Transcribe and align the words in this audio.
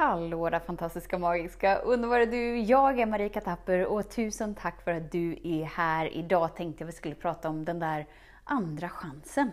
Hallå 0.00 0.50
där 0.50 0.60
fantastiska, 0.60 1.18
magiska, 1.18 1.78
underbara 1.78 2.26
du! 2.26 2.58
Jag 2.58 3.00
är 3.00 3.06
Marika 3.06 3.40
Tapper 3.40 3.86
och 3.86 4.10
tusen 4.10 4.54
tack 4.54 4.84
för 4.84 4.92
att 4.92 5.12
du 5.12 5.38
är 5.44 5.64
här. 5.64 6.16
Idag 6.16 6.56
tänkte 6.56 6.82
jag 6.82 6.86
vi 6.86 6.92
skulle 6.92 7.14
prata 7.14 7.48
om 7.48 7.64
den 7.64 7.78
där 7.78 8.06
andra 8.44 8.88
chansen. 8.88 9.50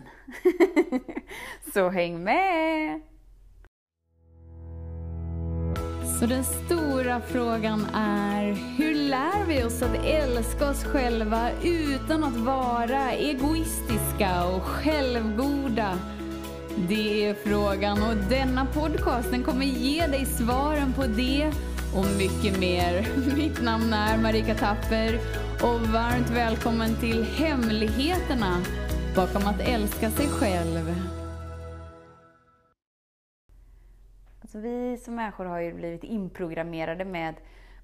Så 1.74 1.88
häng 1.88 2.24
med! 2.24 3.00
Så 6.20 6.26
den 6.26 6.44
stora 6.44 7.20
frågan 7.20 7.86
är, 7.94 8.44
hur 8.78 8.94
lär 8.94 9.46
vi 9.46 9.64
oss 9.64 9.82
att 9.82 10.04
älska 10.04 10.70
oss 10.70 10.84
själva 10.84 11.50
utan 11.62 12.24
att 12.24 12.36
vara 12.36 13.12
egoistiska 13.12 14.46
och 14.56 14.62
självgoda? 14.62 15.98
Det 16.86 17.26
är 17.26 17.34
frågan 17.34 18.02
och 18.02 18.16
denna 18.16 18.66
podcast 18.66 19.30
den 19.30 19.44
kommer 19.44 19.66
ge 19.66 20.06
dig 20.06 20.26
svaren 20.26 20.92
på 20.92 21.02
det 21.02 21.52
och 21.96 22.06
mycket 22.18 22.60
mer. 22.60 23.08
Mitt 23.36 23.62
namn 23.62 23.92
är 23.92 24.18
Marika 24.18 24.54
Tapper 24.54 25.14
och 25.62 25.80
varmt 25.80 26.30
välkommen 26.30 26.96
till 27.00 27.24
Hemligheterna 27.24 28.62
bakom 29.16 29.46
att 29.46 29.60
älska 29.60 30.10
sig 30.10 30.26
själv. 30.28 30.94
Alltså 34.40 34.58
vi 34.58 34.96
som 35.04 35.14
människor 35.14 35.44
har 35.44 35.60
ju 35.60 35.74
blivit 35.74 36.04
inprogrammerade 36.04 37.04
med 37.04 37.34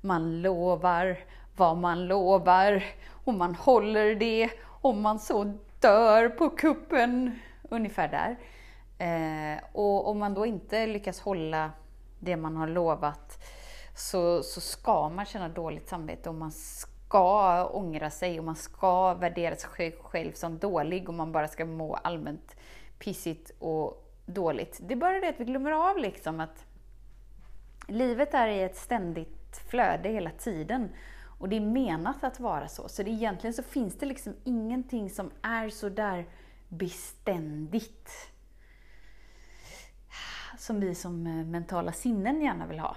man 0.00 0.42
lovar 0.42 1.18
vad 1.56 1.76
man 1.76 2.06
lovar 2.06 2.84
och 3.24 3.34
man 3.34 3.54
håller 3.54 4.14
det 4.14 4.50
om 4.80 5.02
man 5.02 5.18
så 5.18 5.58
dör 5.80 6.28
på 6.28 6.50
kuppen. 6.50 7.38
Ungefär 7.70 8.08
där. 8.08 8.36
Eh, 9.04 9.58
och 9.72 10.08
om 10.08 10.18
man 10.18 10.34
då 10.34 10.46
inte 10.46 10.86
lyckas 10.86 11.20
hålla 11.20 11.72
det 12.18 12.36
man 12.36 12.56
har 12.56 12.66
lovat 12.66 13.38
så, 13.96 14.42
så 14.42 14.60
ska 14.60 15.08
man 15.08 15.24
känna 15.24 15.48
dåligt 15.48 15.88
samvete 15.88 16.28
och 16.28 16.34
man 16.34 16.52
ska 16.52 17.66
ångra 17.66 18.10
sig 18.10 18.38
och 18.38 18.44
man 18.44 18.56
ska 18.56 19.14
värdera 19.14 19.56
sig 19.56 19.96
själv 20.02 20.32
som 20.32 20.58
dålig 20.58 21.08
och 21.08 21.14
man 21.14 21.32
bara 21.32 21.48
ska 21.48 21.64
må 21.64 21.94
allmänt 21.94 22.56
pissigt 22.98 23.50
och 23.58 24.12
dåligt. 24.26 24.78
Det 24.82 24.94
är 24.94 24.98
bara 24.98 25.20
det 25.20 25.28
att 25.28 25.40
vi 25.40 25.44
glömmer 25.44 25.90
av 25.90 25.98
liksom 25.98 26.40
att 26.40 26.64
livet 27.88 28.34
är 28.34 28.48
i 28.48 28.62
ett 28.62 28.76
ständigt 28.76 29.62
flöde 29.68 30.08
hela 30.08 30.30
tiden. 30.30 30.88
Och 31.38 31.48
det 31.48 31.56
är 31.56 31.60
menat 31.60 32.24
att 32.24 32.40
vara 32.40 32.68
så. 32.68 32.88
Så 32.88 33.02
det, 33.02 33.10
egentligen 33.10 33.54
så 33.54 33.62
finns 33.62 33.98
det 33.98 34.06
liksom 34.06 34.36
ingenting 34.44 35.10
som 35.10 35.30
är 35.42 35.68
så 35.68 35.88
där 35.88 36.26
beständigt 36.68 38.33
som 40.64 40.80
vi 40.80 40.94
som 40.94 41.26
eh, 41.26 41.32
mentala 41.32 41.92
sinnen 41.92 42.42
gärna 42.42 42.66
vill 42.66 42.78
ha. 42.78 42.96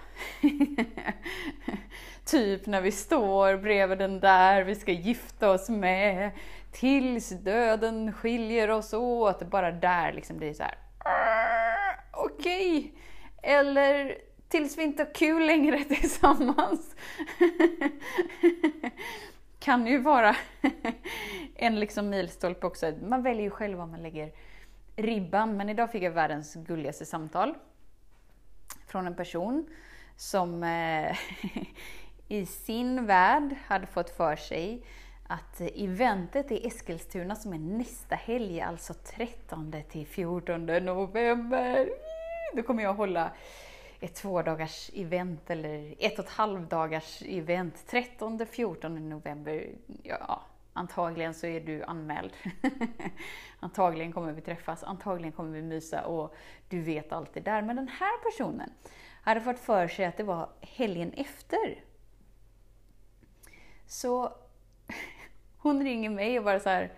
typ 2.26 2.66
när 2.66 2.82
vi 2.82 2.92
står 2.92 3.58
bredvid 3.58 3.98
den 3.98 4.20
där 4.20 4.64
vi 4.64 4.76
ska 4.76 4.92
gifta 4.92 5.52
oss 5.52 5.70
med, 5.70 6.32
tills 6.72 7.30
döden 7.30 8.14
skiljer 8.14 8.70
oss 8.70 8.94
åt. 8.94 9.50
Bara 9.50 9.72
där 9.72 10.14
liksom 10.14 10.38
blir 10.38 10.48
det 10.48 10.54
så 10.54 10.64
här. 10.64 10.78
Okej! 12.12 12.78
Okay. 12.78 12.92
Eller 13.56 14.18
tills 14.50 14.78
vi 14.78 14.84
inte 14.84 15.04
har 15.04 15.14
kul 15.14 15.46
längre 15.46 15.84
tillsammans. 15.84 16.96
kan 19.60 19.88
ju 19.88 19.98
vara 19.98 20.36
en 21.56 21.80
liksom 21.80 22.10
milstolpe 22.10 22.68
också. 22.68 22.94
Man 23.02 23.24
väljer 23.24 23.44
ju 23.44 23.50
själv 23.50 23.78
vad 23.78 23.90
man 23.90 24.04
lägger 24.04 24.32
ribban. 24.98 25.58
Men 25.58 25.70
idag 25.70 25.92
fick 25.92 26.04
jag 26.04 26.12
världens 26.12 26.54
gulligaste 26.54 27.06
samtal 27.06 27.54
från 28.88 29.08
en 29.08 29.16
person 29.16 29.70
som 30.16 30.64
eh, 30.64 31.18
i 32.28 32.46
sin 32.46 33.06
värld 33.06 33.56
hade 33.66 33.88
fått 33.88 34.10
för 34.10 34.36
sig 34.36 34.84
att 35.28 35.62
eventet 35.62 36.52
i 36.52 36.68
Eskilstuna 36.68 37.36
som 37.36 37.54
är 37.54 37.60
nästa 37.60 38.16
helg, 38.16 38.62
alltså 38.62 38.94
13 38.94 39.76
till 39.90 40.08
14 40.08 40.66
november. 40.66 41.90
Då 42.56 42.64
kommer 42.64 42.84
jag 42.84 42.94
hålla 42.94 43.32
ett 44.00 44.16
två 44.16 44.42
dagars 44.42 44.92
event 44.96 45.50
eller 45.50 45.96
ett 46.00 46.20
och 46.20 46.26
ett 46.26 46.32
halvt 46.32 46.70
dagars 46.70 47.22
event 47.26 47.76
13-14 47.90 49.00
november. 49.00 49.68
Ja, 50.04 50.42
Antagligen 50.78 51.34
så 51.34 51.48
är 51.48 51.60
du 51.60 51.84
anmäld. 51.84 52.34
antagligen 53.60 54.14
kommer 54.14 54.32
vi 54.32 54.42
träffas, 54.42 54.84
antagligen 54.84 55.32
kommer 55.32 55.52
vi 55.52 55.62
mysa 55.62 56.06
och 56.06 56.36
du 56.70 56.82
vet 56.82 57.12
allt 57.12 57.34
det 57.34 57.40
där. 57.40 57.62
Men 57.62 57.76
den 57.76 57.88
här 57.88 58.32
personen 58.32 58.70
hade 59.22 59.42
fått 59.42 59.60
för 59.60 59.88
sig 59.88 60.06
att 60.06 60.18
det 60.18 60.24
var 60.24 60.50
helgen 60.62 61.14
efter. 61.14 61.84
Så 63.86 64.34
hon 65.58 65.84
ringer 65.84 66.10
mig 66.10 66.38
och 66.38 66.46
bara 66.46 66.60
så 66.60 66.70
här, 66.70 66.94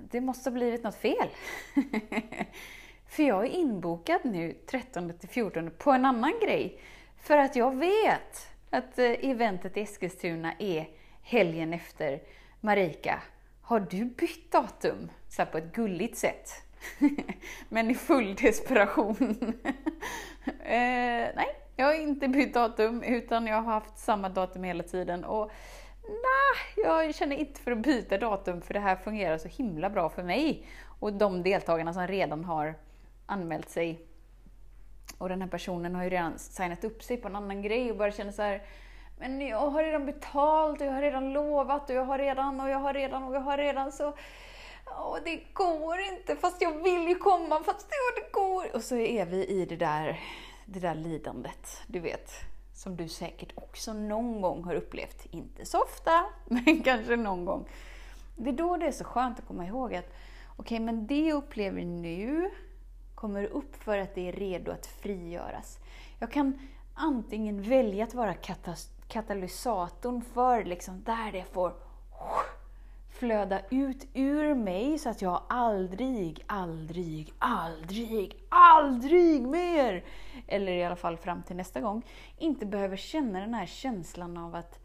det 0.00 0.20
måste 0.20 0.50
ha 0.50 0.54
blivit 0.54 0.82
något 0.82 0.96
fel. 0.96 1.28
För 3.06 3.22
jag 3.22 3.44
är 3.44 3.50
inbokad 3.50 4.20
nu 4.24 4.52
13 4.70 5.18
till 5.18 5.28
14 5.28 5.70
på 5.78 5.92
en 5.92 6.04
annan 6.04 6.32
grej. 6.42 6.80
För 7.16 7.36
att 7.36 7.56
jag 7.56 7.76
vet 7.76 8.50
att 8.70 8.98
eh, 8.98 9.30
eventet 9.30 9.76
i 9.76 9.80
Eskilstuna 9.80 10.54
är 10.58 10.88
helgen 11.22 11.72
efter. 11.72 12.20
Marika, 12.60 13.22
har 13.62 13.80
du 13.80 14.04
bytt 14.04 14.52
datum? 14.52 15.10
Så 15.28 15.46
på 15.46 15.58
ett 15.58 15.72
gulligt 15.72 16.18
sätt. 16.18 16.50
Men 17.68 17.90
i 17.90 17.94
full 17.94 18.34
desperation. 18.34 19.16
eh, 20.46 21.28
nej, 21.34 21.56
jag 21.76 21.86
har 21.86 21.94
inte 21.94 22.28
bytt 22.28 22.54
datum 22.54 23.02
utan 23.02 23.46
jag 23.46 23.62
har 23.62 23.72
haft 23.72 23.98
samma 23.98 24.28
datum 24.28 24.64
hela 24.64 24.82
tiden. 24.82 25.24
Och 25.24 25.50
nej, 26.02 26.84
jag 26.84 27.14
känner 27.14 27.36
inte 27.36 27.60
för 27.60 27.72
att 27.72 27.78
byta 27.78 28.18
datum 28.18 28.60
för 28.60 28.74
det 28.74 28.80
här 28.80 28.96
fungerar 28.96 29.38
så 29.38 29.48
himla 29.48 29.90
bra 29.90 30.08
för 30.08 30.22
mig 30.22 30.66
och 31.00 31.12
de 31.12 31.42
deltagarna 31.42 31.92
som 31.92 32.06
redan 32.06 32.44
har 32.44 32.74
anmält 33.26 33.68
sig. 33.68 34.06
Och 35.18 35.28
den 35.28 35.42
här 35.42 35.48
personen 35.48 35.94
har 35.94 36.04
ju 36.04 36.10
redan 36.10 36.38
signat 36.38 36.84
upp 36.84 37.02
sig 37.02 37.16
på 37.16 37.28
en 37.28 37.36
annan 37.36 37.62
grej 37.62 37.90
och 37.90 37.96
bara 37.96 38.12
känner 38.12 38.32
så 38.32 38.42
här 38.42 38.62
men 39.20 39.40
jag 39.40 39.70
har 39.70 39.82
redan 39.82 40.06
betalt 40.06 40.80
och 40.80 40.86
jag 40.86 40.92
har 40.92 41.02
redan 41.02 41.32
lovat 41.32 41.90
och 41.90 41.96
jag 41.96 42.04
har 42.04 42.18
redan 42.18 42.60
och 42.60 42.68
jag 42.68 42.78
har 42.78 42.94
redan 42.94 43.24
och 43.24 43.34
jag 43.34 43.40
har 43.40 43.58
redan 43.58 43.92
så 43.92 44.14
Åh, 44.86 45.18
det 45.24 45.42
går 45.52 46.00
inte, 46.00 46.36
fast 46.36 46.62
jag 46.62 46.82
vill 46.82 47.08
ju 47.08 47.14
komma, 47.14 47.62
fast 47.64 47.88
det 47.88 48.32
går. 48.32 48.76
Och 48.76 48.82
så 48.82 48.96
är 48.96 49.26
vi 49.26 49.46
i 49.46 49.66
det 49.66 49.76
där, 49.76 50.20
det 50.66 50.80
där 50.80 50.94
lidandet, 50.94 51.82
du 51.86 52.00
vet. 52.00 52.30
Som 52.74 52.96
du 52.96 53.08
säkert 53.08 53.52
också 53.54 53.92
någon 53.92 54.40
gång 54.40 54.64
har 54.64 54.74
upplevt. 54.74 55.26
Inte 55.30 55.64
så 55.64 55.82
ofta, 55.82 56.24
men 56.44 56.82
kanske 56.82 57.16
någon 57.16 57.44
gång. 57.44 57.68
Det 58.36 58.50
är 58.50 58.54
då 58.54 58.76
det 58.76 58.86
är 58.86 58.92
så 58.92 59.04
skönt 59.04 59.38
att 59.38 59.46
komma 59.46 59.66
ihåg 59.66 59.94
att 59.94 60.06
okej, 60.46 60.76
okay, 60.76 60.80
men 60.80 61.06
det 61.06 61.26
jag 61.26 61.36
upplever 61.36 61.84
nu 61.84 62.50
kommer 63.14 63.44
upp 63.44 63.76
för 63.76 63.98
att 63.98 64.14
det 64.14 64.28
är 64.28 64.32
redo 64.32 64.72
att 64.72 64.86
frigöras. 64.86 65.78
Jag 66.18 66.32
kan 66.32 66.58
antingen 66.94 67.62
välja 67.62 68.04
att 68.04 68.14
vara 68.14 68.34
katastrof 68.34 68.99
katalysatorn 69.10 70.22
för 70.22 70.64
liksom 70.64 71.02
där 71.04 71.32
det 71.32 71.44
får 71.44 71.72
flöda 73.10 73.60
ut 73.70 74.08
ur 74.14 74.54
mig 74.54 74.98
så 74.98 75.08
att 75.08 75.22
jag 75.22 75.42
aldrig, 75.48 76.44
aldrig, 76.46 77.32
aldrig, 77.38 78.36
aldrig 78.48 79.42
mer, 79.42 80.04
eller 80.46 80.72
i 80.72 80.84
alla 80.84 80.96
fall 80.96 81.16
fram 81.16 81.42
till 81.42 81.56
nästa 81.56 81.80
gång, 81.80 82.02
inte 82.38 82.66
behöver 82.66 82.96
känna 82.96 83.40
den 83.40 83.54
här 83.54 83.66
känslan 83.66 84.36
av 84.36 84.54
att 84.54 84.78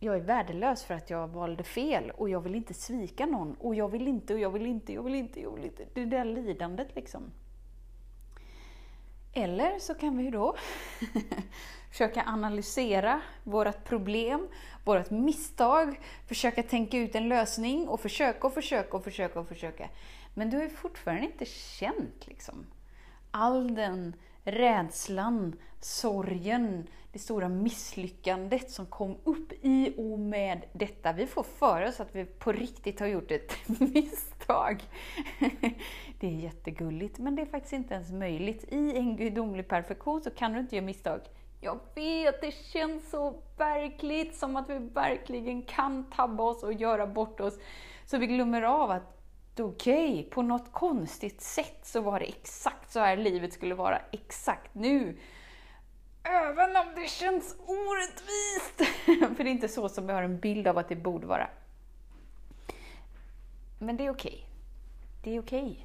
jag 0.00 0.16
är 0.16 0.20
värdelös 0.20 0.84
för 0.84 0.94
att 0.94 1.10
jag 1.10 1.28
valde 1.28 1.62
fel 1.62 2.10
och 2.10 2.28
jag 2.28 2.40
vill 2.40 2.54
inte 2.54 2.74
svika 2.74 3.26
någon 3.26 3.54
och 3.54 3.74
jag 3.74 3.88
vill 3.88 4.08
inte 4.08 4.34
och 4.34 4.40
jag 4.40 4.50
vill 4.50 4.66
inte, 4.66 4.92
jag 4.92 5.02
vill 5.02 5.14
inte, 5.14 5.40
jag 5.40 5.50
vill 5.50 5.64
inte. 5.64 5.86
Det 5.94 6.04
där 6.04 6.24
lidandet 6.24 6.94
liksom. 6.94 7.32
Eller 9.36 9.78
så 9.78 9.94
kan 9.94 10.16
vi 10.16 10.30
då 10.30 10.56
försöka 11.90 12.22
analysera 12.26 13.20
vårt 13.44 13.84
problem, 13.84 14.48
vårt 14.84 15.10
misstag, 15.10 16.00
försöka 16.28 16.62
tänka 16.62 16.98
ut 16.98 17.14
en 17.14 17.28
lösning 17.28 17.88
och 17.88 18.00
försöka 18.00 18.46
och 18.46 18.54
försöka 18.54 18.96
och 18.96 19.04
försöka 19.04 19.40
och 19.40 19.48
försöka. 19.48 19.88
Men 20.34 20.50
du 20.50 20.56
har 20.56 20.64
ju 20.64 20.70
fortfarande 20.70 21.26
inte 21.26 21.44
känt 21.44 22.26
liksom 22.26 22.66
all 23.30 23.74
den 23.74 24.14
rädslan, 24.44 25.56
sorgen, 25.80 26.86
det 27.16 27.20
stora 27.20 27.48
misslyckandet 27.48 28.70
som 28.70 28.86
kom 28.86 29.16
upp 29.24 29.52
i 29.62 29.94
och 29.96 30.18
med 30.18 30.64
detta. 30.72 31.12
Vi 31.12 31.26
får 31.26 31.42
för 31.42 31.88
oss 31.88 32.00
att 32.00 32.14
vi 32.14 32.24
på 32.24 32.52
riktigt 32.52 33.00
har 33.00 33.06
gjort 33.06 33.30
ett 33.30 33.52
misstag. 33.80 34.82
Det 36.20 36.26
är 36.26 36.30
jättegulligt, 36.30 37.18
men 37.18 37.36
det 37.36 37.42
är 37.42 37.46
faktiskt 37.46 37.72
inte 37.72 37.94
ens 37.94 38.12
möjligt. 38.12 38.64
I 38.68 38.96
en 38.96 39.16
gudomlig 39.16 39.68
perfektion 39.68 40.22
så 40.22 40.30
kan 40.30 40.52
du 40.52 40.60
inte 40.60 40.76
göra 40.76 40.86
misstag. 40.86 41.20
Jag 41.60 41.78
vet, 41.94 42.40
det 42.40 42.54
känns 42.54 43.10
så 43.10 43.34
verkligt, 43.58 44.34
som 44.34 44.56
att 44.56 44.70
vi 44.70 44.78
verkligen 44.78 45.62
kan 45.62 46.10
tabba 46.10 46.44
oss 46.44 46.62
och 46.62 46.72
göra 46.72 47.06
bort 47.06 47.40
oss. 47.40 47.58
Så 48.06 48.18
vi 48.18 48.26
glömmer 48.26 48.62
av 48.62 48.90
att 48.90 49.60
okej, 49.60 50.10
okay, 50.10 50.30
på 50.30 50.42
något 50.42 50.72
konstigt 50.72 51.40
sätt 51.40 51.80
så 51.82 52.00
var 52.00 52.20
det 52.20 52.26
exakt 52.26 52.92
så 52.92 53.00
här 53.00 53.16
livet 53.16 53.52
skulle 53.52 53.74
vara 53.74 53.98
exakt 54.12 54.74
nu. 54.74 55.16
Även 56.28 56.76
om 56.76 56.94
det 56.94 57.08
känns 57.08 57.56
orättvist. 57.66 58.96
För 59.36 59.44
det 59.44 59.50
är 59.50 59.52
inte 59.52 59.68
så 59.68 59.88
som 59.88 60.06
vi 60.06 60.12
har 60.12 60.22
en 60.22 60.40
bild 60.40 60.66
av 60.66 60.78
att 60.78 60.88
det 60.88 60.96
borde 60.96 61.26
vara. 61.26 61.48
Men 63.78 63.96
det 63.96 64.06
är 64.06 64.10
okej. 64.10 64.32
Okay. 64.32 64.44
Det 65.22 65.36
är 65.36 65.40
okej. 65.40 65.70
Okay. 65.70 65.82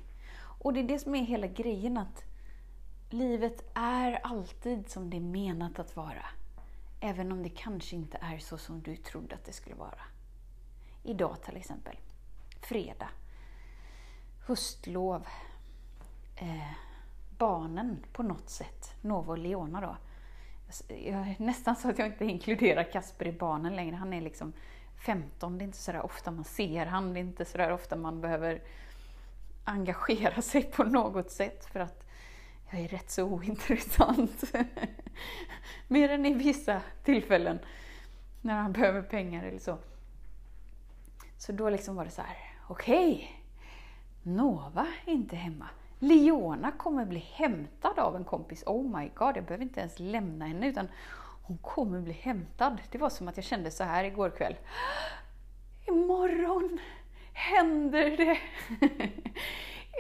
Och 0.59 0.73
det 0.73 0.79
är 0.79 0.83
det 0.83 0.99
som 0.99 1.15
är 1.15 1.23
hela 1.23 1.47
grejen 1.47 1.97
att 1.97 2.23
livet 3.09 3.71
är 3.73 4.13
alltid 4.23 4.89
som 4.89 5.09
det 5.09 5.17
är 5.17 5.21
menat 5.21 5.79
att 5.79 5.95
vara. 5.95 6.25
Även 6.99 7.31
om 7.31 7.43
det 7.43 7.49
kanske 7.49 7.95
inte 7.95 8.17
är 8.21 8.38
så 8.38 8.57
som 8.57 8.81
du 8.81 8.95
trodde 8.95 9.35
att 9.35 9.45
det 9.45 9.53
skulle 9.53 9.75
vara. 9.75 10.01
Idag 11.03 11.41
till 11.45 11.57
exempel. 11.57 11.95
Fredag. 12.61 13.09
Höstlov. 14.47 15.27
Eh, 16.35 16.71
barnen 17.38 18.05
på 18.13 18.23
något 18.23 18.49
sätt. 18.49 18.93
Nova 19.01 19.31
och 19.31 19.38
Leona 19.38 19.81
då. 19.81 19.95
Jag, 20.88 21.35
nästan 21.39 21.75
så 21.75 21.89
att 21.89 22.00
jag 22.00 22.07
inte 22.07 22.25
inkluderar 22.25 22.83
Kasper 22.83 23.27
i 23.27 23.31
barnen 23.31 23.75
längre. 23.75 23.95
Han 23.95 24.13
är 24.13 24.21
liksom 24.21 24.53
15. 25.06 25.57
Det 25.57 25.63
är 25.63 25.65
inte 25.65 25.77
sådär 25.77 26.01
ofta 26.01 26.31
man 26.31 26.44
ser 26.44 26.85
han. 26.85 27.13
Det 27.13 27.19
är 27.19 27.21
inte 27.21 27.45
sådär 27.45 27.71
ofta 27.71 27.95
man 27.95 28.21
behöver 28.21 28.62
engagera 29.63 30.41
sig 30.41 30.63
på 30.63 30.83
något 30.83 31.31
sätt 31.31 31.65
för 31.65 31.79
att 31.79 32.07
jag 32.69 32.81
är 32.81 32.88
rätt 32.88 33.09
så 33.09 33.23
ointressant. 33.23 34.44
Mer 35.88 36.09
än 36.09 36.25
i 36.25 36.33
vissa 36.33 36.81
tillfällen 37.03 37.59
när 38.41 38.53
han 38.53 38.71
behöver 38.71 39.01
pengar 39.01 39.44
eller 39.44 39.59
så. 39.59 39.77
Så 41.38 41.51
då 41.51 41.69
liksom 41.69 41.95
var 41.95 42.06
det 42.06 42.12
så 42.12 42.21
här, 42.21 42.38
okej, 42.67 43.13
okay, 43.13 43.27
Nova 44.24 44.88
är 45.06 45.12
inte 45.12 45.35
hemma. 45.35 45.69
Leona 46.03 46.71
kommer 46.71 47.06
bli 47.06 47.19
hämtad 47.19 48.00
av 48.00 48.15
en 48.15 48.24
kompis. 48.24 48.63
Oh 48.65 49.00
my 49.00 49.09
god, 49.15 49.38
jag 49.38 49.45
behöver 49.45 49.63
inte 49.63 49.80
ens 49.80 50.00
lämna 50.00 50.45
henne 50.45 50.68
utan 50.68 50.88
hon 51.44 51.57
kommer 51.57 52.01
bli 52.01 52.13
hämtad. 52.13 52.81
Det 52.92 52.98
var 52.98 53.09
som 53.09 53.27
att 53.27 53.38
jag 53.38 53.44
kände 53.44 53.71
så 53.71 53.83
här 53.83 54.03
igår 54.03 54.30
kväll. 54.30 54.56
Imorgon 55.88 56.80
händer 57.33 58.18
det. 58.18 58.38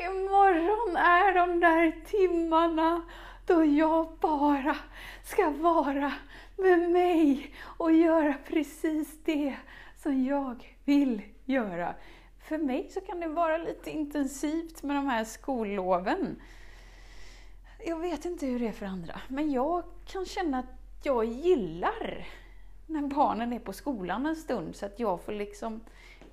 Imorgon 0.05 0.97
är 0.97 1.33
de 1.33 1.59
där 1.59 2.05
timmarna 2.05 3.01
då 3.45 3.65
jag 3.65 4.17
bara 4.21 4.77
ska 5.23 5.49
vara 5.49 6.13
med 6.57 6.89
mig 6.89 7.55
och 7.63 7.91
göra 7.91 8.33
precis 8.47 9.23
det 9.25 9.55
som 9.97 10.25
jag 10.25 10.77
vill 10.85 11.21
göra. 11.45 11.95
För 12.51 12.57
mig 12.57 12.89
så 12.89 13.01
kan 13.01 13.19
det 13.19 13.27
vara 13.27 13.57
lite 13.57 13.91
intensivt 13.91 14.83
med 14.83 14.95
de 14.95 15.07
här 15.07 15.23
skolloven. 15.23 16.41
Jag 17.85 17.99
vet 17.99 18.25
inte 18.25 18.45
hur 18.45 18.59
det 18.59 18.67
är 18.67 18.71
för 18.71 18.85
andra, 18.85 19.21
men 19.27 19.51
jag 19.51 19.83
kan 20.05 20.25
känna 20.25 20.59
att 20.59 20.65
jag 21.03 21.25
gillar 21.25 22.27
när 22.85 23.01
barnen 23.01 23.53
är 23.53 23.59
på 23.59 23.73
skolan 23.73 24.25
en 24.25 24.35
stund 24.35 24.75
så 24.75 24.85
att 24.85 24.99
jag 24.99 25.21
får 25.21 25.31
liksom 25.31 25.81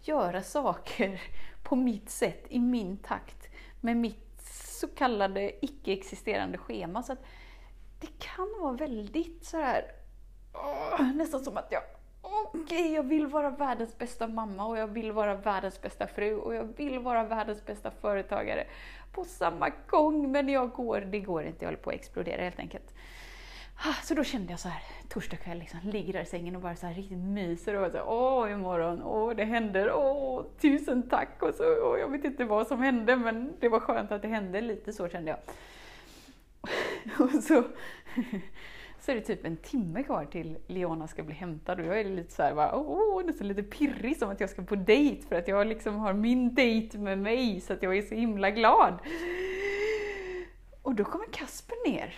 göra 0.03 0.43
saker 0.43 1.21
på 1.63 1.77
mitt 1.77 2.11
sätt, 2.11 2.47
i 2.49 2.59
min 2.59 2.97
takt, 2.97 3.49
med 3.81 3.97
mitt 3.97 4.43
så 4.81 4.89
kallade 4.89 5.65
icke-existerande 5.65 6.59
schema. 6.59 7.03
Så 7.03 7.13
att 7.13 7.25
det 8.01 8.19
kan 8.19 8.49
vara 8.61 8.73
väldigt 8.73 9.45
så 9.45 9.57
här, 9.57 9.85
åh, 10.55 11.13
nästan 11.15 11.45
som 11.45 11.57
att 11.57 11.73
jag 11.73 11.83
okej, 12.55 12.63
okay, 12.63 12.95
jag 12.95 13.03
vill 13.03 13.27
vara 13.27 13.51
världens 13.51 13.99
bästa 13.99 14.27
mamma 14.27 14.67
och 14.67 14.79
jag 14.79 14.87
vill 14.87 15.13
vara 15.13 15.35
världens 15.35 15.83
bästa 15.83 16.07
fru 16.07 16.35
och 16.35 16.55
jag 16.55 16.65
vill 16.77 16.99
vara 16.99 17.25
världens 17.25 17.67
bästa 17.67 17.91
företagare 17.91 18.67
på 19.13 19.25
samma 19.25 19.71
gång. 19.87 20.33
Men 20.33 20.49
jag 20.49 20.71
går, 20.71 21.01
det 21.01 21.21
går 21.21 21.45
inte, 21.45 21.65
jag 21.65 21.67
håller 21.67 21.83
på 21.83 21.91
att 21.91 21.97
explodera 21.97 22.43
helt 22.43 22.59
enkelt. 22.59 22.95
Ah, 23.85 24.03
så 24.03 24.15
då 24.15 24.25
kände 24.25 24.53
jag 24.53 24.61
så 24.61 24.69
här, 24.69 24.83
torsdag 25.09 25.37
kväll, 25.37 25.59
liksom, 25.59 25.81
ligger 25.83 26.13
där 26.13 26.23
i 26.23 26.27
sängen 26.27 26.57
och 26.57 26.63
bara 26.63 26.77
så 26.77 26.87
här 26.87 26.95
riktigt 26.95 27.19
myser 27.19 27.75
och 27.75 27.93
så 27.93 28.03
åh 28.03 28.53
imorgon, 28.53 29.03
åh 29.03 29.35
det 29.35 29.45
händer, 29.45 29.93
åh 29.93 30.45
tusen 30.61 31.09
tack 31.09 31.43
och 31.43 31.55
så, 31.55 31.65
åh, 31.65 31.99
jag 31.99 32.11
vet 32.11 32.25
inte 32.25 32.45
vad 32.45 32.67
som 32.67 32.83
hände 32.83 33.17
men 33.17 33.53
det 33.61 33.69
var 33.69 33.81
skönt 33.81 34.13
att 34.13 34.23
det 34.23 34.29
hände, 34.29 34.61
lite 34.61 34.93
så 34.93 35.09
kände 35.09 35.31
jag. 35.31 35.39
Och 37.19 37.43
så, 37.43 37.65
så 39.01 39.11
är 39.11 39.15
det 39.15 39.21
typ 39.21 39.45
en 39.45 39.57
timme 39.57 40.03
kvar 40.03 40.25
till 40.25 40.59
Leona 40.67 41.09
ska 41.09 41.23
bli 41.23 41.35
hämtad 41.35 41.81
och 41.81 41.87
jag 41.87 42.01
är 42.01 42.05
lite 42.05 42.33
så 42.33 42.43
här, 42.43 42.55
bara, 42.55 42.77
åh, 42.77 43.25
nästan 43.25 43.49
lite 43.49 43.63
pirrig 43.63 44.17
som 44.17 44.31
att 44.31 44.41
jag 44.41 44.51
ska 44.51 44.63
på 44.63 44.77
dejt 44.77 45.27
för 45.29 45.37
att 45.37 45.49
jag 45.49 45.67
liksom 45.67 45.97
har 45.97 46.13
min 46.13 46.55
dejt 46.55 46.99
med 46.99 47.19
mig 47.19 47.61
så 47.61 47.73
att 47.73 47.83
jag 47.83 47.97
är 47.97 48.03
så 48.03 48.15
himla 48.15 48.51
glad. 48.51 48.99
Och 50.83 50.95
då 50.95 51.05
kommer 51.05 51.27
Kasper 51.27 51.91
ner 51.91 52.15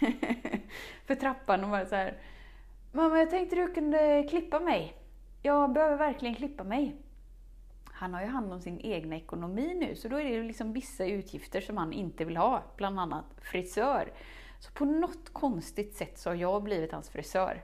för 1.06 1.14
trappan 1.14 1.64
och 1.64 1.70
bara 1.70 1.86
så 1.86 1.94
här, 1.96 2.18
Mamma, 2.92 3.18
jag 3.18 3.30
tänkte 3.30 3.56
du 3.56 3.66
kunde 3.66 4.26
klippa 4.30 4.60
mig. 4.60 4.96
Jag 5.42 5.72
behöver 5.72 5.96
verkligen 5.96 6.34
klippa 6.34 6.64
mig. 6.64 6.96
Han 7.84 8.14
har 8.14 8.20
ju 8.20 8.26
hand 8.26 8.52
om 8.52 8.60
sin 8.60 8.80
egna 8.80 9.16
ekonomi 9.16 9.74
nu, 9.74 9.96
så 9.96 10.08
då 10.08 10.20
är 10.20 10.24
det 10.24 10.42
liksom 10.42 10.72
vissa 10.72 11.06
utgifter 11.06 11.60
som 11.60 11.76
han 11.76 11.92
inte 11.92 12.24
vill 12.24 12.36
ha, 12.36 12.62
bland 12.76 13.00
annat 13.00 13.24
frisör. 13.42 14.12
Så 14.64 14.70
på 14.72 14.84
något 14.84 15.32
konstigt 15.32 15.94
sätt 15.94 16.18
så 16.18 16.30
har 16.30 16.34
jag 16.34 16.62
blivit 16.62 16.92
hans 16.92 17.08
frisör. 17.10 17.62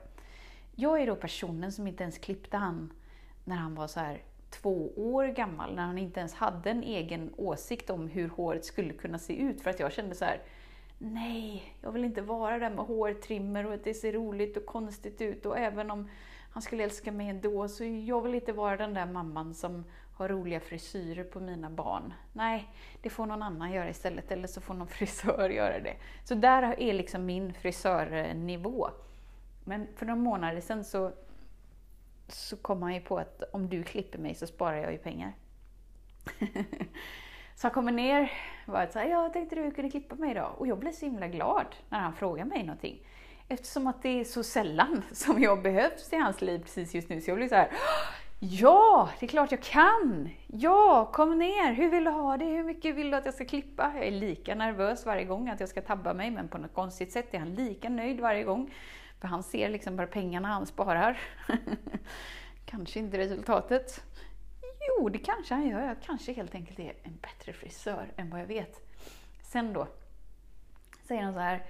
Jag 0.75 1.01
är 1.01 1.07
då 1.07 1.15
personen 1.15 1.71
som 1.71 1.87
inte 1.87 2.03
ens 2.03 2.17
klippte 2.17 2.57
han 2.57 2.93
när 3.43 3.55
han 3.55 3.75
var 3.75 3.87
så 3.87 3.99
här 3.99 4.21
två 4.49 4.91
år 4.95 5.25
gammal, 5.25 5.75
när 5.75 5.83
han 5.83 5.97
inte 5.97 6.19
ens 6.19 6.33
hade 6.33 6.69
en 6.69 6.83
egen 6.83 7.33
åsikt 7.37 7.89
om 7.89 8.07
hur 8.07 8.29
håret 8.29 8.65
skulle 8.65 8.93
kunna 8.93 9.19
se 9.19 9.35
ut. 9.35 9.61
För 9.61 9.69
att 9.69 9.79
jag 9.79 9.91
kände 9.91 10.15
så 10.15 10.25
här, 10.25 10.41
nej, 10.97 11.75
jag 11.81 11.91
vill 11.91 12.05
inte 12.05 12.21
vara 12.21 12.59
där 12.59 12.69
med 12.69 12.85
hårtrimmer 12.85 13.65
och 13.65 13.73
att 13.73 13.83
det 13.83 13.93
ser 13.93 14.13
roligt 14.13 14.57
och 14.57 14.65
konstigt 14.65 15.21
ut. 15.21 15.45
Och 15.45 15.57
även 15.57 15.91
om 15.91 16.09
han 16.51 16.61
skulle 16.61 16.83
älska 16.83 17.11
mig 17.11 17.29
ändå, 17.29 17.67
så 17.67 17.83
jag 17.83 18.21
vill 18.21 18.35
inte 18.35 18.53
vara 18.53 18.77
den 18.77 18.93
där 18.93 19.05
mamman 19.05 19.53
som 19.53 19.83
ha 20.21 20.27
roliga 20.27 20.59
frisyrer 20.59 21.23
på 21.23 21.39
mina 21.39 21.69
barn. 21.69 22.13
Nej, 22.33 22.67
det 23.01 23.09
får 23.09 23.25
någon 23.25 23.43
annan 23.43 23.71
göra 23.71 23.89
istället, 23.89 24.31
eller 24.31 24.47
så 24.47 24.61
får 24.61 24.73
någon 24.73 24.87
frisör 24.97 25.49
göra 25.49 25.79
det. 25.79 25.95
Så 26.23 26.35
där 26.35 26.79
är 26.79 26.93
liksom 26.93 27.25
min 27.25 27.53
frisörnivå. 27.53 28.89
Men 29.63 29.87
för 29.95 30.05
några 30.05 30.21
månader 30.21 30.61
sedan 30.61 30.83
så, 30.83 31.11
så 32.27 32.57
kom 32.57 32.81
han 32.81 32.93
ju 32.93 33.01
på 33.01 33.17
att 33.17 33.43
om 33.53 33.69
du 33.69 33.83
klipper 33.83 34.19
mig 34.19 34.35
så 34.35 34.47
sparar 34.47 34.77
jag 34.77 34.91
ju 34.91 34.97
pengar. 34.97 35.33
så 37.55 37.67
han 37.67 37.71
kommer 37.71 37.91
ner 37.91 38.31
och 38.65 38.73
bara 38.73 38.87
så 38.87 38.99
här, 38.99 39.09
jag 39.09 39.33
tänkte 39.33 39.55
du 39.55 39.71
kunde 39.71 39.91
klippa 39.91 40.15
mig 40.15 40.31
idag. 40.31 40.55
Och 40.57 40.67
jag 40.67 40.79
blev 40.79 40.91
så 40.91 41.05
himla 41.05 41.27
glad 41.27 41.75
när 41.89 41.99
han 41.99 42.13
frågar 42.13 42.45
mig 42.45 42.63
någonting. 42.63 43.07
Eftersom 43.47 43.87
att 43.87 44.01
det 44.01 44.09
är 44.09 44.23
så 44.23 44.43
sällan 44.43 45.03
som 45.11 45.41
jag 45.41 45.61
behövs 45.61 46.13
i 46.13 46.15
hans 46.15 46.41
liv 46.41 46.59
precis 46.59 46.93
just 46.93 47.09
nu. 47.09 47.21
Så 47.21 47.29
jag 47.29 47.37
blir 47.37 47.47
så 47.47 47.55
här, 47.55 47.71
Ja, 48.43 49.09
det 49.19 49.25
är 49.25 49.27
klart 49.27 49.51
jag 49.51 49.61
kan! 49.61 50.29
Ja, 50.47 51.09
kom 51.13 51.37
ner! 51.37 51.73
Hur 51.73 51.89
vill 51.89 52.03
du 52.03 52.11
ha 52.11 52.37
det? 52.37 52.45
Hur 52.45 52.63
mycket 52.63 52.95
vill 52.95 53.11
du 53.11 53.17
att 53.17 53.25
jag 53.25 53.33
ska 53.33 53.45
klippa? 53.45 53.91
Jag 53.95 54.07
är 54.07 54.11
lika 54.11 54.55
nervös 54.55 55.05
varje 55.05 55.25
gång 55.25 55.49
att 55.49 55.59
jag 55.59 55.69
ska 55.69 55.81
tabba 55.81 56.13
mig, 56.13 56.31
men 56.31 56.47
på 56.47 56.57
något 56.57 56.73
konstigt 56.73 57.11
sätt 57.11 57.33
är 57.33 57.39
han 57.39 57.55
lika 57.55 57.89
nöjd 57.89 58.19
varje 58.19 58.43
gång. 58.43 58.73
För 59.19 59.27
han 59.27 59.43
ser 59.43 59.69
liksom 59.69 59.95
bara 59.95 60.07
pengarna 60.07 60.47
han 60.47 60.65
sparar. 60.65 61.19
kanske 62.65 62.99
inte 62.99 63.17
resultatet. 63.17 64.03
Jo, 64.87 65.09
det 65.09 65.19
kanske 65.19 65.53
han 65.53 65.67
gör. 65.67 65.81
Jag 65.81 66.01
kanske 66.01 66.33
helt 66.33 66.55
enkelt 66.55 66.79
är 66.79 66.93
en 67.03 67.17
bättre 67.21 67.53
frisör 67.53 68.11
än 68.15 68.29
vad 68.29 68.39
jag 68.39 68.47
vet. 68.47 68.81
Sen 69.43 69.73
då 69.73 69.87
säger 71.07 71.21
han 71.21 71.33
så 71.33 71.39
här. 71.39 71.63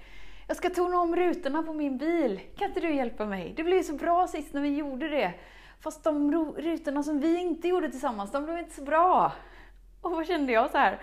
Jag 0.48 0.58
ska 0.58 0.70
tona 0.70 1.00
om 1.00 1.16
rutorna 1.16 1.64
på 1.64 1.74
min 1.74 1.98
bil. 1.98 2.42
Kan 2.58 2.68
inte 2.68 2.80
du 2.80 2.96
hjälpa 2.96 3.26
mig? 3.26 3.54
Det 3.58 3.64
blev 3.64 3.84
så 3.84 3.94
bra 3.94 4.28
sist 4.28 4.54
när 4.54 4.62
vi 4.62 4.76
gjorde 4.76 5.08
det. 5.08 5.34
Fast 5.82 6.04
de 6.04 6.32
rutorna 6.58 7.04
som 7.04 7.20
vi 7.20 7.40
inte 7.40 7.68
gjorde 7.68 7.92
tillsammans, 7.92 8.32
de 8.32 8.46
blev 8.46 8.58
inte 8.58 8.76
så 8.76 8.84
bra. 8.84 9.32
Och 10.02 10.12
vad 10.12 10.28
kände 10.28 10.52
jag 10.52 10.72
så 10.72 10.78
här? 10.78 11.00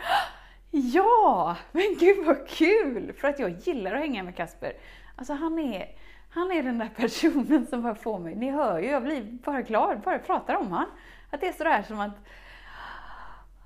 Ja, 0.71 1.57
men 1.73 1.97
gud 2.01 2.27
vad 2.27 2.49
kul! 2.49 3.13
För 3.13 3.29
att 3.29 3.39
jag 3.39 3.51
gillar 3.51 3.95
att 3.95 4.01
hänga 4.01 4.23
med 4.23 4.37
Kasper. 4.37 4.73
Alltså 5.17 5.33
han 5.33 5.59
är, 5.59 5.89
han 6.31 6.53
är 6.53 6.63
den 6.63 6.79
där 6.79 6.91
personen 6.97 7.67
som 7.67 7.83
bara 7.83 7.95
får 7.95 8.19
mig, 8.19 8.35
ni 8.35 8.51
hör 8.51 8.79
ju, 8.79 8.87
jag 8.87 9.03
blir 9.03 9.23
bara 9.45 9.63
glad 9.63 10.01
bara 10.01 10.15
jag 10.15 10.27
pratar 10.27 10.55
om 10.55 10.73
han. 10.73 10.87
Att 11.31 11.41
det 11.41 11.49
är 11.49 11.53
sådär 11.53 11.83
som 11.83 12.01
att 12.01 12.17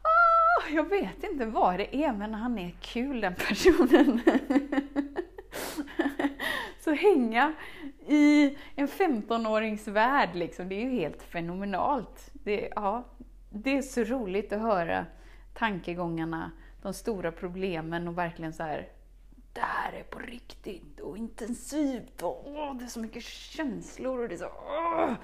ah, 0.03 0.69
jag 0.71 0.89
vet 0.89 1.25
inte 1.25 1.47
vad 1.47 1.79
det 1.79 1.97
är, 1.97 2.13
men 2.13 2.35
han 2.35 2.59
är 2.59 2.75
kul 2.81 3.21
den 3.21 3.35
personen. 3.35 4.21
Så 6.85 6.93
hänga 6.93 7.55
i 8.07 8.57
en 8.75 8.89
15-årings 8.89 9.91
värld, 9.91 10.31
liksom, 10.35 10.69
det 10.69 10.75
är 10.75 10.81
ju 10.81 10.91
helt 10.91 11.23
fenomenalt. 11.23 12.31
Det, 12.33 12.73
ja, 12.77 13.05
det 13.51 13.77
är 13.77 13.83
så 13.83 14.05
roligt 14.05 14.53
att 14.53 14.61
höra 14.61 15.07
tankegångarna, 15.55 16.51
de 16.83 16.95
stora 16.95 17.33
problemen 17.33 18.09
och 18.09 18.19
verkligen 18.19 18.53
så 18.53 18.63
här, 18.63 18.89
det 19.53 19.61
här 19.61 19.93
är 19.93 20.03
på 20.03 20.19
riktigt 20.19 21.01
och 21.01 21.19
intensivt 21.19 22.23
och 22.23 22.51
åh, 22.51 22.77
det 22.77 22.85
är 22.85 22.89
så 22.89 23.01
mycket 23.01 23.25
känslor 23.25 24.23
och 24.23 24.29
det 24.29 24.35
är 24.35 24.39
så... 24.39 24.51
Åh. 24.69 25.15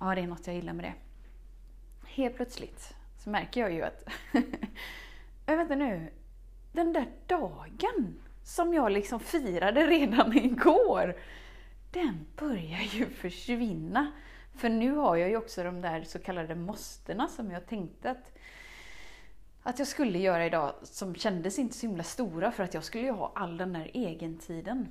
Ja, 0.00 0.14
det 0.14 0.20
är 0.20 0.26
något 0.26 0.46
jag 0.46 0.56
gillar 0.56 0.72
med 0.72 0.84
det. 0.84 0.94
Helt 2.08 2.36
plötsligt 2.36 2.94
så 3.18 3.30
märker 3.30 3.60
jag 3.60 3.72
ju 3.72 3.82
att, 3.82 4.08
äh, 5.46 5.56
vänta 5.56 5.74
nu, 5.74 6.12
den 6.72 6.92
där 6.92 7.06
dagen 7.26 8.20
som 8.44 8.74
jag 8.74 8.92
liksom 8.92 9.20
firade 9.20 9.86
redan 9.86 10.36
igår, 10.36 11.16
den 11.90 12.26
börjar 12.36 12.80
ju 12.80 13.06
försvinna. 13.06 14.12
För 14.54 14.68
nu 14.68 14.92
har 14.92 15.16
jag 15.16 15.28
ju 15.28 15.36
också 15.36 15.64
de 15.64 15.80
där 15.80 16.02
så 16.02 16.18
kallade 16.18 16.54
måstena 16.54 17.28
som 17.28 17.50
jag 17.50 17.66
tänkte 17.66 18.10
att, 18.10 18.32
att 19.62 19.78
jag 19.78 19.88
skulle 19.88 20.18
göra 20.18 20.46
idag, 20.46 20.74
som 20.82 21.14
kändes 21.14 21.58
inte 21.58 21.74
så 21.74 21.86
himla 21.86 22.02
stora 22.02 22.52
för 22.52 22.64
att 22.64 22.74
jag 22.74 22.84
skulle 22.84 23.04
ju 23.04 23.10
ha 23.10 23.32
all 23.34 23.56
den 23.56 23.72
där 23.72 23.90
egentiden. 23.94 24.88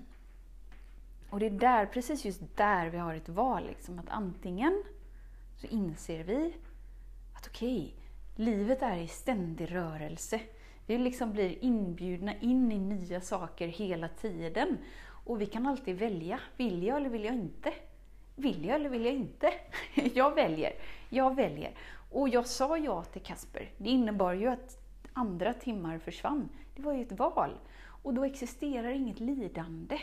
Och 1.29 1.39
det 1.39 1.45
är 1.45 1.49
där, 1.49 1.85
precis 1.85 2.25
just 2.25 2.57
där 2.57 2.89
vi 2.89 2.97
har 2.97 3.13
ett 3.13 3.29
val, 3.29 3.65
liksom, 3.67 3.99
att 3.99 4.09
antingen 4.09 4.83
så 5.57 5.67
inser 5.67 6.23
vi 6.23 6.53
att 7.33 7.47
okej, 7.47 7.77
okay, 7.77 8.45
livet 8.45 8.81
är 8.81 8.97
i 8.97 9.07
ständig 9.07 9.75
rörelse. 9.75 10.39
Vi 10.85 10.97
liksom 10.97 11.31
blir 11.31 11.63
inbjudna 11.63 12.33
in 12.39 12.71
i 12.71 12.79
nya 12.79 13.21
saker 13.21 13.67
hela 13.67 14.07
tiden. 14.07 14.77
Och 15.25 15.41
vi 15.41 15.45
kan 15.45 15.67
alltid 15.67 15.99
välja, 15.99 16.39
vill 16.57 16.83
jag 16.83 16.97
eller 16.97 17.09
vill 17.09 17.23
jag 17.23 17.35
inte? 17.35 17.73
Vill 18.35 18.65
jag 18.65 18.75
eller 18.75 18.89
vill 18.89 19.05
jag 19.05 19.13
inte? 19.13 19.53
Jag 20.13 20.35
väljer, 20.35 20.73
jag 21.09 21.35
väljer. 21.35 21.71
Och 22.11 22.29
jag 22.29 22.47
sa 22.47 22.77
ja 22.77 23.03
till 23.03 23.21
Kasper. 23.21 23.69
Det 23.77 23.89
innebar 23.89 24.33
ju 24.33 24.47
att 24.47 24.77
andra 25.13 25.53
timmar 25.53 25.99
försvann. 25.99 26.49
Det 26.75 26.81
var 26.81 26.93
ju 26.93 27.01
ett 27.01 27.11
val. 27.11 27.57
Och 28.03 28.13
då 28.13 28.23
existerar 28.23 28.91
inget 28.91 29.19
lidande. 29.19 29.99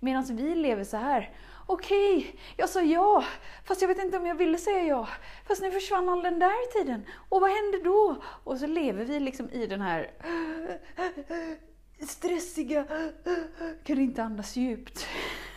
Medan 0.00 0.36
vi 0.36 0.54
lever 0.54 0.84
så 0.84 0.96
här. 0.96 1.30
Okej, 1.66 2.16
okay, 2.16 2.32
jag 2.56 2.68
sa 2.68 2.82
ja, 2.82 3.24
fast 3.64 3.80
jag 3.80 3.88
vet 3.88 3.98
inte 3.98 4.18
om 4.18 4.26
jag 4.26 4.34
ville 4.34 4.58
säga 4.58 4.82
ja. 4.82 5.08
Fast 5.46 5.62
nu 5.62 5.70
försvann 5.70 6.08
all 6.08 6.22
den 6.22 6.38
där 6.38 6.72
tiden. 6.72 7.06
Och 7.28 7.40
vad 7.40 7.50
hände 7.50 7.80
då? 7.84 8.16
Och 8.24 8.58
så 8.58 8.66
lever 8.66 9.04
vi 9.04 9.20
liksom 9.20 9.50
i 9.50 9.66
den 9.66 9.80
här 9.80 10.10
stressiga, 12.00 12.86
kan 13.84 13.98
inte 13.98 14.22
andas 14.22 14.56
djupt. 14.56 15.06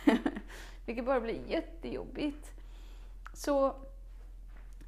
Vilket 0.86 1.04
bara 1.04 1.20
blir 1.20 1.40
jättejobbigt. 1.48 2.50
Så 3.34 3.76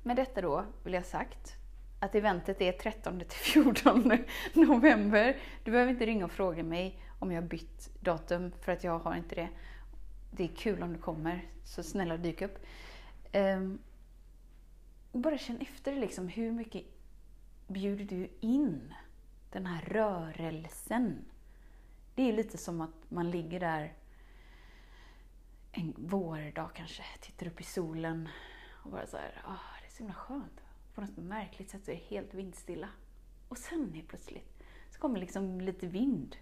med 0.02 0.16
detta 0.16 0.40
då 0.40 0.64
vill 0.84 0.94
jag 0.94 1.06
sagt 1.06 1.52
att 2.00 2.14
eventet 2.14 2.60
är 2.60 2.72
13 2.72 3.18
till 3.18 3.38
14 3.38 4.12
november. 4.52 5.36
Du 5.64 5.70
behöver 5.70 5.92
inte 5.92 6.06
ringa 6.06 6.24
och 6.24 6.32
fråga 6.32 6.62
mig 6.62 6.98
om 7.22 7.32
jag 7.32 7.44
bytt 7.44 7.90
datum, 8.00 8.52
för 8.60 8.72
att 8.72 8.84
jag 8.84 8.98
har 8.98 9.16
inte 9.16 9.34
det. 9.34 9.48
Det 10.30 10.44
är 10.44 10.48
kul 10.48 10.82
om 10.82 10.92
du 10.92 10.98
kommer, 10.98 11.48
så 11.64 11.82
snälla 11.82 12.16
dyk 12.16 12.42
upp. 12.42 12.58
Um, 13.32 13.78
och 15.12 15.20
bara 15.20 15.38
känn 15.38 15.58
efter 15.60 15.96
liksom, 15.96 16.28
hur 16.28 16.52
mycket 16.52 16.84
bjuder 17.66 18.04
du 18.04 18.28
in 18.40 18.94
den 19.52 19.66
här 19.66 19.82
rörelsen? 19.82 21.24
Det 22.14 22.28
är 22.28 22.32
lite 22.32 22.58
som 22.58 22.80
att 22.80 23.10
man 23.10 23.30
ligger 23.30 23.60
där 23.60 23.92
en 25.72 25.94
vårdag 25.96 26.70
kanske, 26.74 27.02
tittar 27.20 27.46
upp 27.46 27.60
i 27.60 27.64
solen 27.64 28.28
och 28.84 28.90
bara 28.90 29.06
så 29.06 29.16
här, 29.16 29.42
ah, 29.44 29.80
det 29.80 29.86
är 29.86 29.90
så 29.90 29.98
himla 29.98 30.14
skönt. 30.14 30.60
På 30.94 31.00
något 31.00 31.16
märkligt 31.16 31.70
sätt 31.70 31.84
så 31.84 31.90
är 31.90 31.94
det 31.94 32.02
helt 32.02 32.34
vindstilla. 32.34 32.88
Och 33.48 33.58
sen 33.58 33.92
helt 33.94 34.08
plötsligt 34.08 34.62
så 34.90 35.00
kommer 35.00 35.20
liksom 35.20 35.60
lite 35.60 35.86
vind 35.86 36.36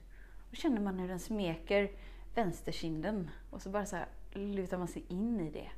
då 0.50 0.56
känner 0.56 0.80
man 0.80 0.98
hur 0.98 1.08
den 1.08 1.20
smeker 1.20 1.90
vänsterkinden 2.34 3.30
och 3.50 3.62
så 3.62 3.70
bara 3.70 3.86
så 3.86 3.96
här 3.96 4.06
lutar 4.32 4.78
man 4.78 4.88
sig 4.88 5.04
in 5.08 5.40
i 5.40 5.50
det. 5.50 5.70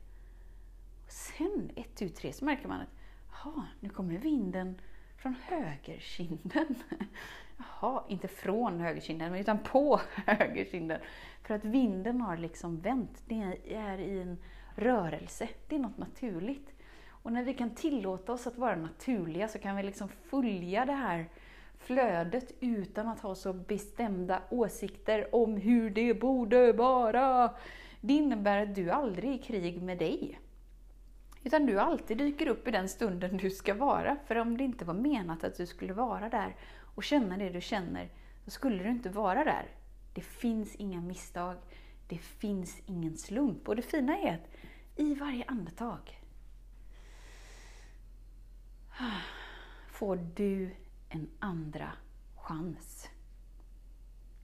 Och 1.05 1.12
sen, 1.12 1.71
ett, 1.76 1.95
tu, 1.95 2.09
tre, 2.09 2.33
så 2.33 2.45
märker 2.45 2.69
man 2.69 2.81
att 2.81 2.88
jaha, 3.33 3.67
nu 3.81 3.88
kommer 3.88 4.19
vinden 4.19 4.81
från 5.17 5.35
högerkinden. 5.45 6.75
Jaha, 7.57 8.05
inte 8.09 8.29
från 8.29 8.81
högerkinden, 8.81 9.35
utan 9.35 9.59
på 9.59 10.00
högerkinden. 10.26 11.00
För 11.43 11.55
att 11.55 11.64
vinden 11.64 12.21
har 12.21 12.37
liksom 12.37 12.81
vänt. 12.81 13.23
Det 13.26 13.59
är 13.75 13.99
i 13.99 14.21
en 14.21 14.38
rörelse. 14.75 15.49
Det 15.69 15.75
är 15.75 15.81
något 15.81 15.99
naturligt. 15.99 16.73
Och 17.09 17.33
när 17.33 17.43
vi 17.43 17.55
kan 17.55 17.75
tillåta 17.75 18.33
oss 18.33 18.47
att 18.47 18.59
vara 18.59 18.76
naturliga 18.76 19.49
så 19.49 19.59
kan 19.59 19.76
vi 19.76 19.83
liksom 19.83 20.09
följa 20.09 20.85
det 20.85 20.93
här 20.93 21.29
flödet 21.84 22.52
utan 22.60 23.08
att 23.08 23.20
ha 23.20 23.34
så 23.34 23.52
bestämda 23.52 24.42
åsikter 24.50 25.34
om 25.34 25.56
hur 25.56 25.90
det 25.90 26.14
borde 26.14 26.72
vara. 26.72 27.54
Det 28.00 28.12
innebär 28.12 28.62
att 28.62 28.74
du 28.74 28.90
aldrig 28.90 29.30
är 29.30 29.34
i 29.34 29.38
krig 29.38 29.82
med 29.82 29.98
dig. 29.98 30.40
Utan 31.44 31.66
du 31.66 31.78
alltid 31.78 32.18
dyker 32.18 32.46
upp 32.46 32.68
i 32.68 32.70
den 32.70 32.88
stunden 32.88 33.36
du 33.36 33.50
ska 33.50 33.74
vara. 33.74 34.16
För 34.26 34.36
om 34.36 34.56
det 34.56 34.64
inte 34.64 34.84
var 34.84 34.94
menat 34.94 35.44
att 35.44 35.56
du 35.56 35.66
skulle 35.66 35.92
vara 35.92 36.28
där 36.28 36.56
och 36.94 37.04
känna 37.04 37.36
det 37.36 37.50
du 37.50 37.60
känner, 37.60 38.08
så 38.44 38.50
skulle 38.50 38.82
du 38.82 38.90
inte 38.90 39.10
vara 39.10 39.44
där. 39.44 39.66
Det 40.14 40.20
finns 40.20 40.74
inga 40.74 41.00
misstag. 41.00 41.56
Det 42.08 42.18
finns 42.18 42.82
ingen 42.86 43.16
slump. 43.16 43.68
Och 43.68 43.76
det 43.76 43.82
fina 43.82 44.18
är 44.18 44.34
att 44.34 44.48
i 44.96 45.14
varje 45.14 45.44
andetag 45.46 46.18
får 49.90 50.16
du 50.34 50.70
en 51.12 51.31
andra 51.38 51.92
chans. 52.37 53.09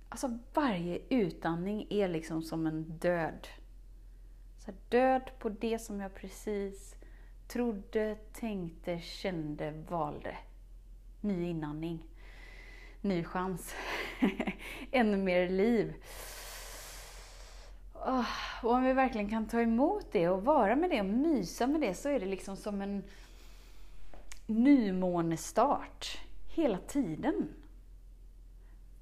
Alltså 0.08 0.38
varje 0.54 1.00
utandning 1.08 1.86
är 1.90 2.08
liksom 2.08 2.42
som 2.42 2.66
en 2.66 2.82
död. 2.82 3.48
Så 4.58 4.72
död 4.88 5.30
på 5.38 5.48
det 5.48 5.78
som 5.78 6.00
jag 6.00 6.14
precis 6.14 6.94
trodde, 7.48 8.14
tänkte, 8.32 9.00
kände, 9.00 9.84
valde. 9.88 10.36
Ny 11.20 11.48
inandning. 11.48 12.04
Ny 13.00 13.24
chans. 13.24 13.74
Ännu 14.90 15.16
mer 15.16 15.48
liv. 15.48 15.94
Ah, 17.92 18.24
och 18.62 18.72
om 18.72 18.84
vi 18.84 18.92
verkligen 18.92 19.30
kan 19.30 19.46
ta 19.46 19.60
emot 19.60 20.12
det 20.12 20.28
och 20.28 20.44
vara 20.44 20.76
med 20.76 20.90
det 20.90 21.00
och 21.00 21.06
mysa 21.06 21.66
med 21.66 21.80
det 21.80 21.94
så 21.94 22.08
är 22.08 22.20
det 22.20 22.26
liksom 22.26 22.56
som 22.56 22.80
en 22.80 23.04
nymånestart 24.46 26.27
hela 26.58 26.78
tiden. 26.78 27.48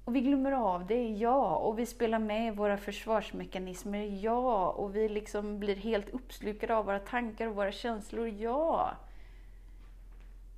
Och 0.05 0.15
vi 0.15 0.21
glömmer 0.21 0.51
av 0.51 0.87
det, 0.87 1.09
ja. 1.09 1.55
Och 1.55 1.79
vi 1.79 1.85
spelar 1.85 2.19
med 2.19 2.55
våra 2.55 2.77
försvarsmekanismer, 2.77 4.23
ja. 4.23 4.71
Och 4.71 4.95
vi 4.95 5.09
liksom 5.09 5.59
blir 5.59 5.75
helt 5.75 6.09
uppslukade 6.09 6.75
av 6.75 6.85
våra 6.85 6.99
tankar 6.99 7.47
och 7.47 7.55
våra 7.55 7.71
känslor, 7.71 8.27
ja. 8.27 8.91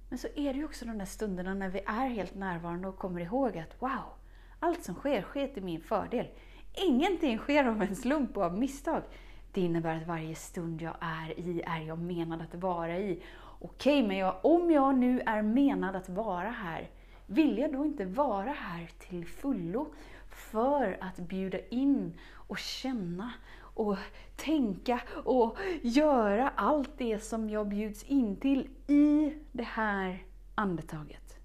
Men 0.10 0.20
så 0.20 0.27
är 0.36 0.53
det 0.53 0.60
ju 0.60 0.65
också 0.65 0.86
de 0.86 0.98
där 0.98 1.06
stunderna 1.06 1.53
när 1.53 1.70
vi 1.70 1.79
är 1.79 2.08
helt 2.08 2.36
närvarande 2.36 2.88
och 2.88 2.98
kommer 2.98 3.22
ihåg 3.22 3.58
att 3.58 3.82
wow, 3.82 4.13
allt 4.60 4.84
som 4.84 4.96
sker, 4.96 5.22
sker 5.22 5.48
till 5.48 5.63
min 5.63 5.82
fördel. 5.82 6.27
Ingenting 6.74 7.38
sker 7.38 7.65
av 7.65 7.82
en 7.82 7.96
slump 7.96 8.38
och 8.38 8.44
av 8.44 8.58
misstag. 8.58 9.03
Det 9.51 9.62
innebär 9.62 9.96
att 9.96 10.08
varje 10.08 10.36
stund 10.36 10.82
jag 10.82 10.96
är 11.00 11.39
i 11.39 11.62
är 11.65 11.82
jag 11.82 12.00
menad 12.00 12.41
att 12.41 12.56
vara 12.56 12.98
i. 12.98 13.24
Okej, 13.60 14.04
men 14.04 14.18
jag, 14.18 14.36
om 14.42 14.72
jag 14.72 14.98
nu 14.98 15.22
är 15.25 15.42
menad 15.42 15.96
att 15.96 16.10
vara 16.10 16.50
här, 16.50 16.89
vill 17.25 17.58
jag 17.58 17.74
då 17.74 17.86
inte 17.86 18.06
vara 18.06 18.51
här 18.51 18.89
till 19.00 19.25
fullo 19.25 19.94
för 20.30 20.98
att 21.01 21.20
bjuda 21.20 21.60
in 21.70 22.20
och 22.34 22.58
känna 22.58 23.34
och 23.62 23.98
tänka 24.36 25.01
och 25.24 25.58
göra 25.82 26.50
allt 26.56 26.98
det 26.98 27.20
som 27.20 27.50
jag 27.50 27.68
bjuds 27.68 28.04
in 28.04 28.36
till 28.36 28.70
i 28.88 29.34
det 29.51 29.63
här 29.63 30.24
andetaget. 30.56 31.38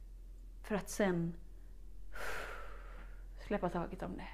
För 0.63 0.75
att 0.75 0.91
sen 0.91 1.35
släppa 3.47 3.69
taget 3.69 4.03
om 4.03 4.17
det. 4.17 4.29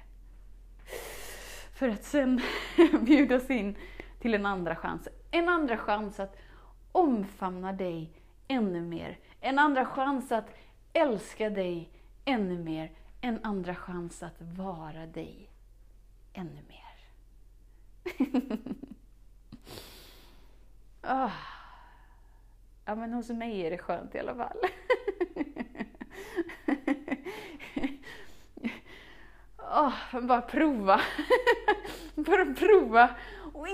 För 1.73 1.89
att 1.89 2.03
sen 2.03 2.41
bjudas 3.01 3.49
in 3.49 3.75
till 4.19 4.33
en 4.33 4.45
andra 4.45 4.75
chans. 4.75 5.07
En 5.31 5.49
andra 5.49 5.77
chans 5.77 6.19
att 6.19 6.37
omfamna 6.91 7.73
dig 7.73 8.11
ännu 8.47 8.81
mer. 8.81 9.19
En 9.39 9.59
andra 9.59 9.85
chans 9.85 10.31
att 10.31 10.49
älska 10.93 11.49
dig 11.49 11.89
ännu 12.25 12.63
mer. 12.63 12.91
En 13.21 13.39
andra 13.43 13.75
chans 13.75 14.23
att 14.23 14.41
vara 14.41 15.05
dig 15.05 15.49
ännu 16.33 16.61
mer. 16.67 17.07
oh. 21.03 21.31
Ja, 22.85 22.95
men 22.95 23.13
hos 23.13 23.29
mig 23.29 23.61
är 23.61 23.71
det 23.71 23.77
skönt 23.77 24.15
i 24.15 24.19
alla 24.19 24.35
fall. 24.35 24.57
oh, 29.57 30.21
bara 30.27 30.41
prova. 30.41 31.01
bara 32.15 32.45
prova 32.45 33.15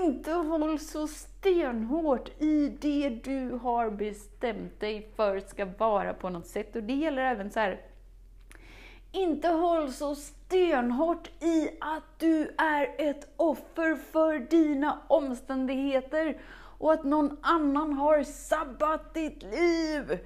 inte 0.04 0.32
håll 0.32 0.78
så 0.78 1.06
stenhårt 1.06 2.42
i 2.42 2.68
det 2.68 3.08
du 3.08 3.50
har 3.62 3.90
bestämt 3.90 4.80
dig 4.80 5.10
för 5.16 5.40
ska 5.40 5.64
vara 5.64 6.14
på 6.14 6.30
något 6.30 6.46
sätt. 6.46 6.76
Och 6.76 6.82
det 6.82 6.94
gäller 6.94 7.22
även 7.22 7.50
så 7.50 7.60
här, 7.60 7.80
inte 9.12 9.48
håll 9.48 9.92
så 9.92 10.14
stenhårt 10.14 11.42
i 11.42 11.70
att 11.80 12.18
du 12.18 12.54
är 12.58 12.94
ett 12.98 13.28
offer 13.36 13.94
för 13.94 14.38
dina 14.38 15.02
omständigheter 15.08 16.40
och 16.78 16.92
att 16.92 17.04
någon 17.04 17.36
annan 17.42 17.92
har 17.92 18.22
sabbat 18.22 19.14
ditt 19.14 19.42
liv. 19.42 20.04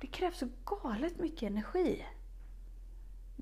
Det 0.00 0.06
krävs 0.06 0.38
så 0.38 0.48
galet 0.64 1.18
mycket 1.18 1.42
energi. 1.42 2.04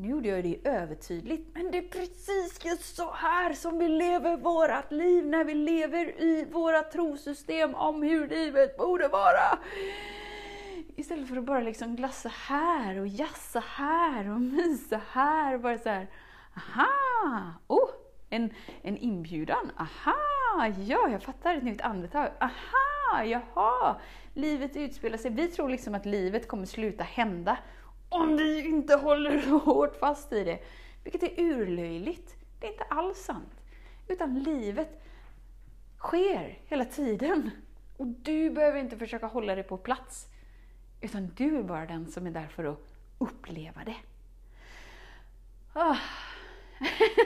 Nu 0.00 0.08
gjorde 0.08 0.28
jag 0.28 0.44
det 0.44 0.58
övertydligt, 0.64 1.54
men 1.54 1.70
det 1.70 1.78
är 1.78 1.82
precis 1.82 2.64
just 2.64 2.96
så 2.96 3.12
här 3.12 3.52
som 3.52 3.78
vi 3.78 3.88
lever 3.88 4.36
vårat 4.36 4.92
liv 4.92 5.26
när 5.26 5.44
vi 5.44 5.54
lever 5.54 6.22
i 6.22 6.46
våra 6.52 6.82
trosystem 6.82 7.74
om 7.74 8.02
hur 8.02 8.28
livet 8.28 8.76
borde 8.76 9.08
vara. 9.08 9.58
Istället 10.96 11.28
för 11.28 11.36
att 11.36 11.44
bara 11.44 11.60
liksom 11.60 11.96
glassa 11.96 12.28
här 12.28 13.00
och 13.00 13.08
jassa 13.08 13.62
här 13.66 14.30
och 14.30 14.40
mysa 14.40 15.00
här. 15.10 15.58
Bara 15.58 15.78
så 15.78 15.88
här, 15.88 16.10
aha, 16.56 17.54
oh, 17.66 17.90
en, 18.30 18.54
en 18.82 18.96
inbjudan, 18.96 19.72
aha, 19.76 20.66
ja, 20.78 21.08
jag 21.08 21.22
fattar 21.22 21.56
ett 21.56 21.62
nytt 21.62 21.80
andetag, 21.80 22.28
aha, 22.40 23.24
jaha, 23.24 24.00
livet 24.34 24.76
utspelar 24.76 25.18
sig. 25.18 25.30
Vi 25.30 25.48
tror 25.48 25.68
liksom 25.68 25.94
att 25.94 26.06
livet 26.06 26.48
kommer 26.48 26.66
sluta 26.66 27.04
hända 27.04 27.56
om 28.10 28.36
vi 28.36 28.68
inte 28.68 28.94
håller 28.94 29.50
hårt 29.64 29.96
fast 29.96 30.32
i 30.32 30.44
det. 30.44 30.58
Vilket 31.04 31.22
är 31.22 31.40
urlöjligt. 31.40 32.36
Det 32.60 32.66
är 32.66 32.72
inte 32.72 32.84
alls 32.84 33.18
sant. 33.18 33.62
Utan 34.08 34.42
livet 34.42 35.02
sker 35.98 36.58
hela 36.66 36.84
tiden. 36.84 37.50
Och 37.96 38.06
du 38.06 38.50
behöver 38.50 38.78
inte 38.78 38.96
försöka 38.96 39.26
hålla 39.26 39.54
det 39.54 39.62
på 39.62 39.76
plats. 39.76 40.26
Utan 41.00 41.30
du 41.36 41.58
är 41.58 41.62
bara 41.62 41.86
den 41.86 42.10
som 42.10 42.26
är 42.26 42.30
där 42.30 42.46
för 42.46 42.64
att 42.64 42.78
uppleva 43.18 43.84
det. 43.84 43.96
Oh. 45.74 45.98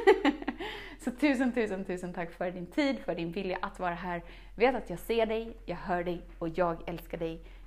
Så 1.05 1.11
tusen, 1.11 1.53
tusen, 1.53 1.85
tusen 1.85 2.13
tack 2.13 2.33
för 2.33 2.51
din 2.51 2.67
tid, 2.67 2.99
för 2.99 3.15
din 3.15 3.33
vilja 3.33 3.59
att 3.63 3.79
vara 3.79 3.95
här. 3.95 4.23
Vet 4.55 4.75
att 4.75 4.91
jag 4.91 4.99
ser 4.99 5.27
dig, 5.27 5.57
jag 5.65 5.77
hör 5.77 6.05
dig 6.05 6.23
och 6.39 6.49
jag 6.49 6.89
älskar 6.89 7.19
dig. 7.19 7.41